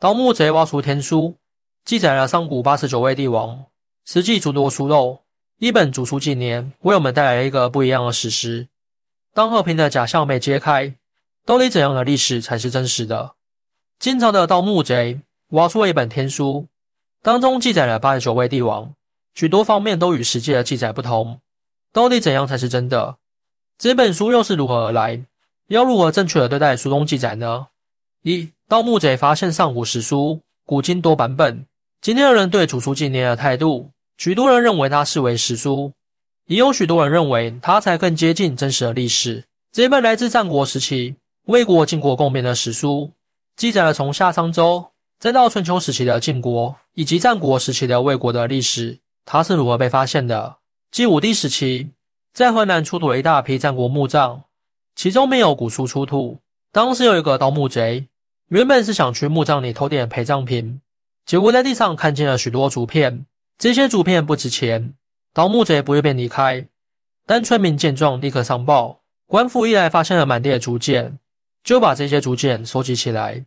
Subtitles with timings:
[0.00, 1.34] 盗墓贼挖出天书，
[1.84, 3.64] 记载了上古八十九位帝王，
[4.04, 5.24] 实际诸多出肉。
[5.58, 8.68] 一本主书纪年为我们带来了一个不一样的史实。
[9.34, 10.94] 当和平的假象被揭开，
[11.44, 13.32] 到底怎样的历史才是真实的？
[13.98, 16.68] 晋朝的盗墓贼挖出了一本天书，
[17.20, 18.94] 当中记载了八十九位帝王，
[19.34, 21.40] 许多方面都与实际的记载不同。
[21.92, 23.16] 到底怎样才是真的？
[23.76, 25.24] 这本书又是如何而来？
[25.66, 27.66] 要如何正确的对待书中记载呢？
[28.22, 31.64] 一盗墓贼发现上古史书，古今多版本。
[32.02, 35.90] 今天的人对主书纪年的态度，许多人认为它视为史书，
[36.48, 39.42] 也有许多人认为它才更接近真实的历史。
[39.72, 43.10] 这本来自战国时期魏国晋国共编的史书，
[43.56, 48.98] 记载了从夏商周再到春秋时期的晋国以及战国时期的魏国的历史。
[49.24, 50.56] 它是如何被发现的？
[50.90, 51.88] 晋武帝时期，
[52.34, 54.42] 在河南出土了一大批战国墓葬，
[54.94, 56.36] 其中没有古书出土。
[56.70, 58.06] 当时有一个盗墓贼，
[58.48, 60.80] 原本是想去墓葬里偷点陪葬品，
[61.26, 63.26] 结果在地上看见了许多竹片，
[63.58, 64.94] 这些竹片不值钱，
[65.34, 66.66] 盗墓贼不会便离开。
[67.26, 71.18] 但村民见状，立刻上报，官府一来发现了满地的竹简，
[71.62, 73.44] 就把这些竹简收集起来。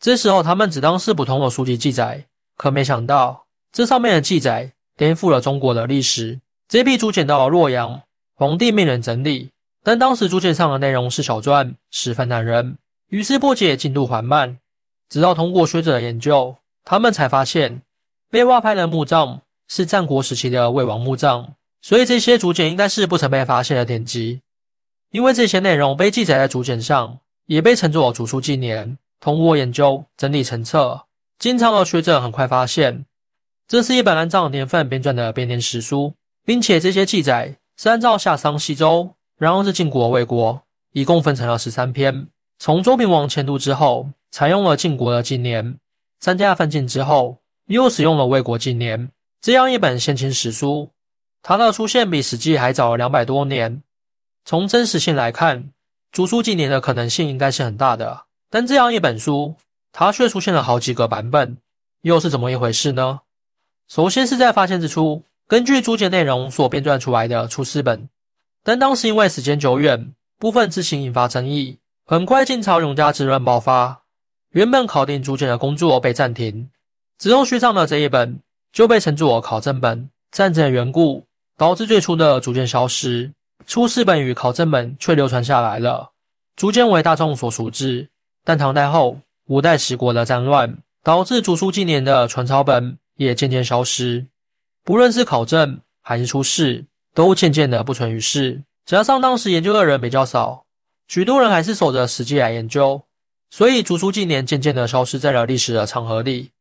[0.00, 2.24] 这时候他们只当是普通的书籍记载，
[2.56, 6.40] 可没想到这上面的记载颠覆了中国的历史。
[6.66, 8.00] 这批竹简到了洛阳，
[8.34, 9.50] 皇帝命人整理，
[9.84, 12.78] 但当时竹简上的内容是小篆，十分难认，
[13.12, 14.58] 于是破解进度缓慢。
[15.10, 17.82] 直到通过学者的研究，他们才发现
[18.30, 21.50] 被挖开的墓葬是战国时期的魏王墓葬，
[21.82, 24.40] 所以这些竹简应该是不曾被发现的典籍。
[25.10, 28.96] 因为这些内容被记载在竹简上，也被称作竹书纪年。
[29.20, 31.04] 通过研究整理成册，
[31.38, 33.04] 经常的学者很快发现，
[33.68, 36.14] 这是一本按照年份编撰的编年史书。
[36.44, 42.26] 并且这些记载是按照夏商西周，然后是晋国魏国，一共分成了十三篇。
[42.64, 45.78] 从周平王迁都之后，采用了晋国的纪年；
[46.20, 49.10] 三家分晋之后，又使用了魏国纪年。
[49.40, 50.90] 这样一本先秦史书，
[51.42, 53.82] 它的出现比《史记》还早了两百多年。
[54.44, 55.72] 从真实性来看，
[56.12, 58.26] 竹书纪年的可能性应该是很大的。
[58.48, 59.56] 但这样一本书，
[59.90, 61.56] 它却出现了好几个版本，
[62.02, 63.22] 又是怎么一回事呢？
[63.88, 65.24] 首先是在发现之初。
[65.48, 68.08] 根据竹简内容所编撰出来的出师本，
[68.62, 71.80] 但当时因为时间久远，部分字形引发争议。
[72.04, 74.02] 很快，晋朝永嘉之乱爆发，
[74.50, 76.68] 原本考定竹简的工作被暂停。
[77.16, 78.40] 之后续上的这一本
[78.72, 80.10] 就被称作考证本。
[80.32, 81.24] 战争的缘故
[81.56, 83.32] 导致最初的竹简消失，
[83.66, 86.10] 出师本与考证本却流传下来了，
[86.56, 88.08] 逐渐为大众所熟知。
[88.44, 94.26] 但唐代后，五代十国的战乱导致竹书纪年的传抄本也渐渐消失。
[94.82, 96.84] 不论是考证还是出世，
[97.14, 98.60] 都渐渐的不存于世。
[98.84, 100.61] 加上当时研究的人比较少，
[101.12, 103.02] 许多人还是守着史记来研究，
[103.50, 106.52] 所以竹书纪年渐渐的消失在了历史的长河里。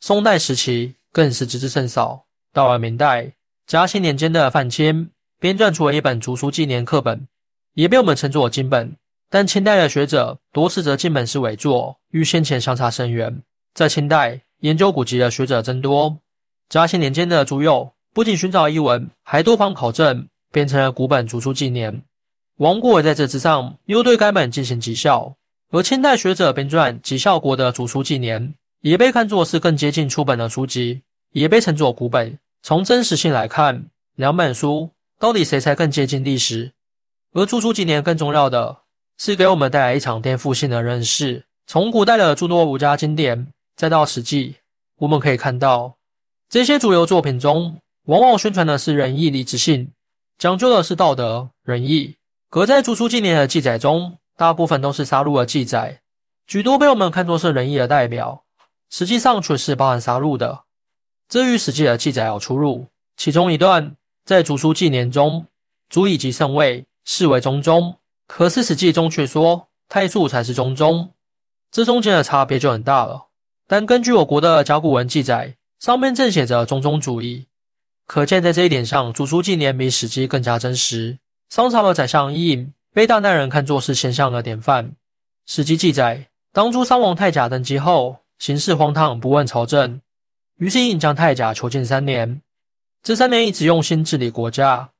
[0.00, 2.24] 宋代时期更是知之甚少。
[2.52, 3.34] 到了明代，
[3.68, 7.28] 嘉庆年间的范钦编撰出了一本竹书纪年课本，
[7.74, 8.96] 也被我们称作金本。
[9.28, 13.40] 但清代的学者多次则金本是伪作，与先前相差甚远。
[13.74, 16.18] 在清代，研究古籍的学者增多。
[16.68, 21.92] 嘉庆年间的朱佑不仅寻找译文，还多方考证，编成了古本《竹书纪年》。
[22.60, 25.34] 王国维在这之上又对该本进行辑校，
[25.70, 28.48] 而清代学者编撰辑效国的《竹书纪年》，
[28.82, 31.00] 也被看作是更接近初本的书籍，
[31.32, 32.38] 也被称作古本。
[32.62, 36.70] 从真实性来看，两本书到底谁才更接近历史？
[37.32, 38.76] 而《著书纪年》更重要的
[39.16, 41.42] 是给我们带来一场颠覆性的认识。
[41.66, 44.50] 从古代的诸多儒家经典，再到《史记》，
[44.98, 45.96] 我们可以看到。
[46.50, 49.90] 这些主流作品中，往往宣传的是仁义礼智信，
[50.36, 52.16] 讲究的是道德仁义。
[52.50, 56.00] 可在《竹书纪年》的记载中，大部分都是杀戮的记载，
[56.48, 58.42] 许多被我们看作是仁义的代表，
[58.90, 60.64] 实际上却是包含杀戮的。
[61.28, 62.88] 这与《史记》的记载有出入。
[63.16, 63.94] 其中一段
[64.24, 65.46] 在《竹书纪年》中，
[65.88, 67.94] 主以及圣位，视为中宗，
[68.26, 71.12] 可是《史记》中却说太素才是中宗，
[71.70, 73.28] 这中间的差别就很大了。
[73.68, 77.46] 但根据我国的甲骨文记载，上面正写着中宗主义，
[78.08, 81.18] 可见在这一点上，《竹书纪年》比《史记》更加真实。
[81.50, 84.90] 商朝的宰相伊尹被大奈人看作是贤相的典范，
[85.46, 90.00] 《史记》记载，当初商王太甲登基后，行事荒唐，不问朝政，
[90.58, 92.40] 于是伊尹将太甲囚禁三年。
[93.02, 94.90] 这三年一直用心治理国家，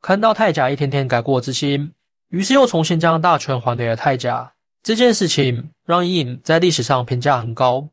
[0.00, 1.92] 看到太甲一天天改过自新，
[2.28, 4.52] 于是又重新将大权还给了太甲。
[4.84, 7.88] 这件事情让伊尹在历史上评价很高。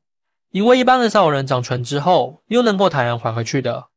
[0.51, 3.87] 因为一般的少人掌权之后又能够坦然还回去的，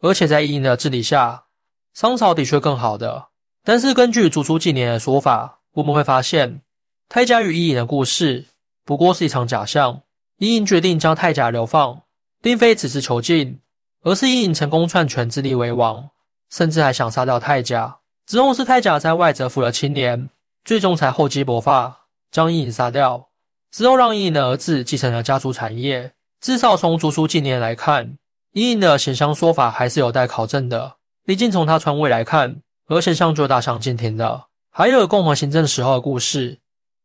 [0.00, 1.44] 而且在伊尹的治理下，
[1.92, 3.26] 商朝的确更好的。
[3.64, 6.60] 但是根据《竹书纪年》的说法，我们会发现
[7.08, 8.46] 太甲与伊尹的故事
[8.84, 10.02] 不过是一场假象。
[10.38, 12.02] 伊尹决定将太甲流放，
[12.42, 13.60] 并非只是囚禁，
[14.02, 16.10] 而是伊尹成功篡权自立为王，
[16.50, 17.98] 甚至还想杀掉太甲。
[18.26, 20.28] 之后是太甲在外蛰伏了七年，
[20.64, 23.28] 最终才厚积薄发，将伊尹杀掉。
[23.70, 26.12] 之后让伊尹的儿子继承了家族产业。
[26.40, 28.18] 至少从竹书纪年来看，
[28.52, 30.96] 伊尹的贤相说法还是有待考证的。
[31.24, 32.60] 毕竟从他传位来看，
[32.92, 34.44] 和贤相就大相径庭的。
[34.70, 36.58] 还有共和行政时候的故事，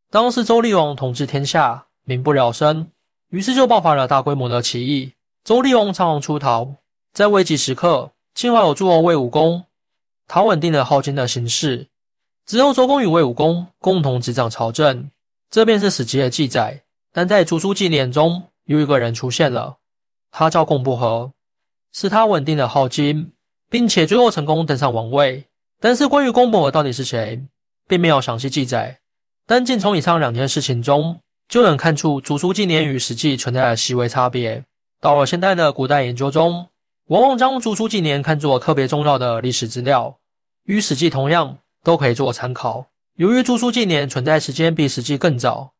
[0.09, 2.89] 当时周厉王统治天下，民不聊生，
[3.29, 5.13] 于是就爆发了大规模的起义。
[5.43, 6.75] 周厉王仓皇出逃，
[7.13, 9.63] 在危急时刻，幸好有诸侯魏武公，
[10.27, 11.87] 他稳定了镐京的形势。
[12.45, 15.09] 之后，周公与魏武公共同执掌朝政，
[15.49, 16.83] 这便是史记的记载。
[17.11, 19.77] 但在竹书纪年中，有一个人出现了，
[20.31, 21.33] 他叫共不和，
[21.91, 23.31] 是他稳定了镐京，
[23.69, 25.46] 并且最后成功登上王位。
[25.79, 27.41] 但是关于公伯到底是谁，
[27.87, 28.99] 并没有详细记载。
[29.45, 34.63] 但仅从以上两件事情中，就能看出竹书纪年与史记存在的细微差别。
[34.99, 36.67] 到了现代的古代研究中，
[37.07, 40.17] 往往将竹书纪年看作特别重要的历史资料，
[40.65, 42.87] 与史记同样都可以做参考。
[43.15, 45.71] 由于竹书纪年存在时间比史记更早，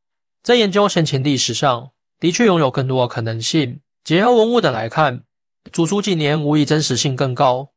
[0.41, 1.91] 在研究先秦历史上。
[2.19, 3.79] 的确拥有更多的可能性。
[4.03, 5.21] 结合文物等来看，
[5.71, 7.69] 竹书纪年无疑真实性更高。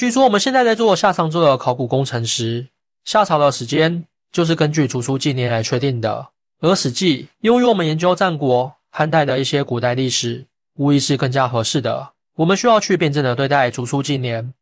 [0.00, 2.66] 据说我们现在在做夏商周的考古工程时，
[3.04, 6.26] 夏朝的时间就是根据竹书纪年来确定的。
[6.60, 10.46] 而史记用于我们研究战国、汉代的一些古代历史，
[10.78, 12.12] 无疑是更加合适的。
[12.36, 14.54] 我们需要去辩证的对待竹书纪年。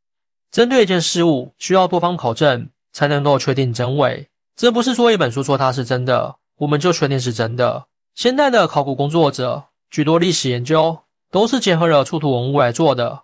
[0.50, 4.26] 针对一件事物，需要多方考证才能够确定真伪。
[4.56, 7.84] 这不是说一本书说它是真的，我们就确定是真的。
[8.16, 10.98] 现代的考古工作者，许多历史研究
[11.30, 13.20] 都是结合了出土文物来做的，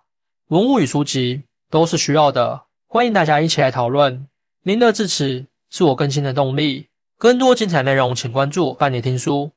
[0.47, 1.43] 文物与书籍
[1.75, 2.61] 都是需要的。
[2.87, 4.29] 欢迎大家一起来讨论，
[4.63, 6.87] 您的支持是我更新的动力。
[7.17, 9.51] 更多精彩内容，请关注伴你听书。